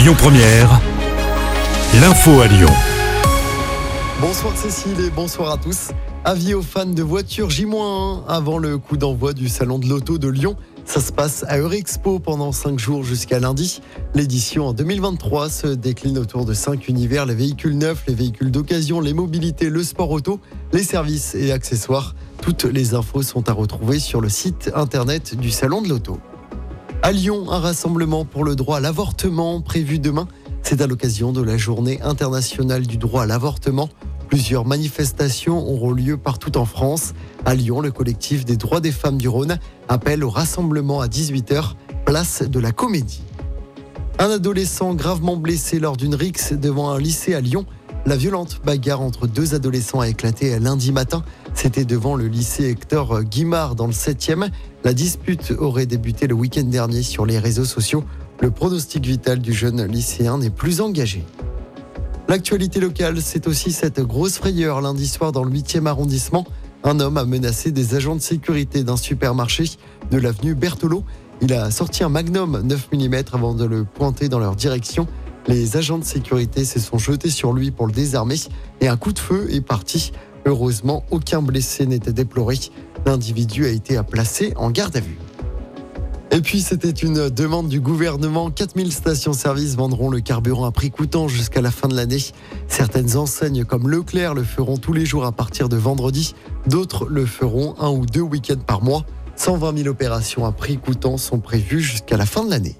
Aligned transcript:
Lyon 0.00 0.14
Première, 0.16 0.80
l'info 2.00 2.40
à 2.40 2.46
Lyon. 2.46 2.70
Bonsoir 4.18 4.56
Cécile 4.56 4.98
et 4.98 5.10
bonsoir 5.10 5.50
à 5.50 5.58
tous. 5.58 5.90
Avis 6.24 6.54
aux 6.54 6.62
fans 6.62 6.86
de 6.86 7.02
voitures 7.02 7.50
J-1 7.50 8.24
avant 8.26 8.56
le 8.56 8.78
coup 8.78 8.96
d'envoi 8.96 9.34
du 9.34 9.50
salon 9.50 9.78
de 9.78 9.86
l'auto 9.86 10.16
de 10.16 10.28
Lyon. 10.28 10.56
Ça 10.86 11.02
se 11.02 11.12
passe 11.12 11.44
à 11.48 11.58
Eurexpo 11.58 12.18
pendant 12.18 12.50
5 12.50 12.78
jours 12.78 13.04
jusqu'à 13.04 13.40
lundi. 13.40 13.82
L'édition 14.14 14.68
en 14.68 14.72
2023 14.72 15.50
se 15.50 15.66
décline 15.66 16.16
autour 16.16 16.46
de 16.46 16.54
5 16.54 16.88
univers, 16.88 17.26
les 17.26 17.34
véhicules 17.34 17.76
neufs, 17.76 18.04
les 18.08 18.14
véhicules 18.14 18.50
d'occasion, 18.50 19.02
les 19.02 19.12
mobilités, 19.12 19.68
le 19.68 19.84
sport 19.84 20.10
auto, 20.12 20.40
les 20.72 20.82
services 20.82 21.34
et 21.34 21.52
accessoires. 21.52 22.14
Toutes 22.40 22.64
les 22.64 22.94
infos 22.94 23.22
sont 23.22 23.50
à 23.50 23.52
retrouver 23.52 23.98
sur 23.98 24.22
le 24.22 24.30
site 24.30 24.70
internet 24.74 25.34
du 25.38 25.50
salon 25.50 25.82
de 25.82 25.90
l'auto. 25.90 26.18
À 27.02 27.12
Lyon, 27.12 27.50
un 27.50 27.60
rassemblement 27.60 28.26
pour 28.26 28.44
le 28.44 28.54
droit 28.54 28.76
à 28.76 28.80
l'avortement 28.80 29.62
prévu 29.62 29.98
demain. 29.98 30.28
C'est 30.62 30.82
à 30.82 30.86
l'occasion 30.86 31.32
de 31.32 31.40
la 31.40 31.56
journée 31.56 31.98
internationale 32.02 32.86
du 32.86 32.98
droit 32.98 33.22
à 33.22 33.26
l'avortement. 33.26 33.88
Plusieurs 34.28 34.66
manifestations 34.66 35.66
auront 35.66 35.92
lieu 35.92 36.18
partout 36.18 36.58
en 36.58 36.66
France. 36.66 37.14
À 37.46 37.54
Lyon, 37.54 37.80
le 37.80 37.90
collectif 37.90 38.44
des 38.44 38.58
droits 38.58 38.80
des 38.80 38.92
femmes 38.92 39.16
du 39.16 39.28
Rhône 39.28 39.58
appelle 39.88 40.22
au 40.22 40.28
rassemblement 40.28 41.00
à 41.00 41.06
18h, 41.06 41.72
place 42.04 42.42
de 42.42 42.60
la 42.60 42.70
Comédie. 42.70 43.22
Un 44.18 44.30
adolescent 44.30 44.94
gravement 44.94 45.38
blessé 45.38 45.78
lors 45.78 45.96
d'une 45.96 46.14
rixe 46.14 46.52
devant 46.52 46.90
un 46.90 46.98
lycée 46.98 47.34
à 47.34 47.40
Lyon. 47.40 47.64
La 48.06 48.16
violente 48.16 48.60
bagarre 48.64 49.02
entre 49.02 49.26
deux 49.26 49.54
adolescents 49.54 50.00
a 50.00 50.08
éclaté 50.08 50.58
lundi 50.58 50.90
matin. 50.90 51.22
C'était 51.54 51.84
devant 51.84 52.16
le 52.16 52.28
lycée 52.28 52.70
Hector 52.70 53.22
Guimard 53.22 53.74
dans 53.74 53.86
le 53.86 53.92
7e. 53.92 54.48
La 54.84 54.94
dispute 54.94 55.52
aurait 55.58 55.86
débuté 55.86 56.26
le 56.26 56.34
week-end 56.34 56.64
dernier 56.64 57.02
sur 57.02 57.26
les 57.26 57.38
réseaux 57.38 57.66
sociaux. 57.66 58.02
Le 58.40 58.50
pronostic 58.50 59.04
vital 59.04 59.40
du 59.40 59.52
jeune 59.52 59.84
lycéen 59.84 60.38
n'est 60.38 60.50
plus 60.50 60.80
engagé. 60.80 61.24
L'actualité 62.26 62.80
locale, 62.80 63.20
c'est 63.20 63.46
aussi 63.46 63.70
cette 63.70 64.00
grosse 64.00 64.38
frayeur 64.38 64.80
lundi 64.80 65.06
soir 65.06 65.30
dans 65.30 65.44
le 65.44 65.50
8e 65.50 65.86
arrondissement. 65.86 66.46
Un 66.84 67.00
homme 67.00 67.18
a 67.18 67.24
menacé 67.24 67.70
des 67.70 67.94
agents 67.94 68.16
de 68.16 68.20
sécurité 68.20 68.82
d'un 68.82 68.96
supermarché 68.96 69.64
de 70.10 70.16
l'avenue 70.16 70.54
Berthelot. 70.54 71.04
Il 71.42 71.52
a 71.52 71.70
sorti 71.70 72.02
un 72.02 72.08
magnum 72.08 72.62
9 72.62 72.88
mm 72.92 73.14
avant 73.32 73.54
de 73.54 73.66
le 73.66 73.84
pointer 73.84 74.30
dans 74.30 74.38
leur 74.38 74.56
direction. 74.56 75.06
Les 75.46 75.76
agents 75.76 75.98
de 75.98 76.04
sécurité 76.04 76.64
se 76.64 76.78
sont 76.78 76.98
jetés 76.98 77.30
sur 77.30 77.52
lui 77.52 77.70
pour 77.70 77.86
le 77.86 77.92
désarmer 77.92 78.36
et 78.80 78.88
un 78.88 78.96
coup 78.96 79.12
de 79.12 79.18
feu 79.18 79.48
est 79.50 79.60
parti. 79.60 80.12
Heureusement, 80.46 81.04
aucun 81.10 81.42
blessé 81.42 81.86
n'était 81.86 82.12
déploré. 82.12 82.58
L'individu 83.06 83.66
a 83.66 83.70
été 83.70 84.00
placé 84.02 84.52
en 84.56 84.70
garde 84.70 84.96
à 84.96 85.00
vue. 85.00 85.18
Et 86.32 86.40
puis, 86.40 86.60
c'était 86.60 86.90
une 86.90 87.28
demande 87.28 87.68
du 87.68 87.80
gouvernement. 87.80 88.50
4000 88.50 88.92
stations-service 88.92 89.74
vendront 89.74 90.10
le 90.10 90.20
carburant 90.20 90.64
à 90.64 90.70
prix 90.70 90.90
coûtant 90.90 91.26
jusqu'à 91.26 91.60
la 91.60 91.72
fin 91.72 91.88
de 91.88 91.96
l'année. 91.96 92.22
Certaines 92.68 93.16
enseignes 93.16 93.64
comme 93.64 93.88
Leclerc 93.88 94.34
le 94.34 94.44
feront 94.44 94.76
tous 94.76 94.92
les 94.92 95.04
jours 95.04 95.24
à 95.24 95.32
partir 95.32 95.68
de 95.68 95.76
vendredi. 95.76 96.34
D'autres 96.68 97.06
le 97.06 97.26
feront 97.26 97.74
un 97.80 97.90
ou 97.90 98.06
deux 98.06 98.20
week-ends 98.20 98.62
par 98.64 98.80
mois. 98.82 99.04
120 99.34 99.78
000 99.78 99.88
opérations 99.88 100.44
à 100.44 100.52
prix 100.52 100.76
coûtant 100.76 101.16
sont 101.16 101.40
prévues 101.40 101.80
jusqu'à 101.80 102.16
la 102.16 102.26
fin 102.26 102.44
de 102.44 102.50
l'année. 102.50 102.76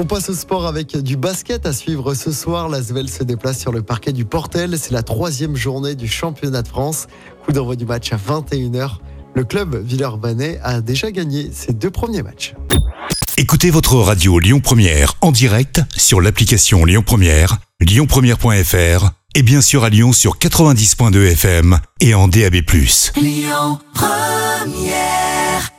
On 0.00 0.04
passe 0.04 0.28
au 0.28 0.34
sport 0.34 0.64
avec 0.64 0.96
du 0.96 1.16
basket 1.16 1.66
à 1.66 1.72
suivre 1.72 2.14
ce 2.14 2.30
soir. 2.30 2.68
L'Asvel 2.68 3.10
se 3.10 3.24
déplace 3.24 3.58
sur 3.58 3.72
le 3.72 3.82
parquet 3.82 4.12
du 4.12 4.24
Portel. 4.24 4.78
C'est 4.78 4.92
la 4.92 5.02
troisième 5.02 5.56
journée 5.56 5.96
du 5.96 6.06
championnat 6.06 6.62
de 6.62 6.68
France. 6.68 7.08
Coup 7.44 7.50
d'envoi 7.50 7.74
du 7.74 7.84
match 7.84 8.12
à 8.12 8.16
21h. 8.16 8.98
Le 9.34 9.42
club 9.42 9.74
Villeurbanne 9.84 10.56
a 10.62 10.80
déjà 10.82 11.10
gagné 11.10 11.50
ses 11.52 11.72
deux 11.72 11.90
premiers 11.90 12.22
matchs. 12.22 12.54
Écoutez 13.38 13.70
votre 13.70 13.96
radio 13.96 14.38
Lyon 14.38 14.60
Première 14.60 15.14
en 15.20 15.32
direct 15.32 15.80
sur 15.96 16.20
l'application 16.20 16.84
Lyon 16.84 17.02
Première, 17.04 17.58
lyonpremière.fr 17.80 19.10
et 19.34 19.42
bien 19.42 19.60
sûr 19.60 19.82
à 19.82 19.88
Lyon 19.88 20.12
sur 20.12 20.38
90.2 20.38 21.32
FM 21.32 21.80
et 22.00 22.14
en 22.14 22.28
DAB+. 22.28 22.54
Lyon 23.16 23.80
Première 23.94 25.72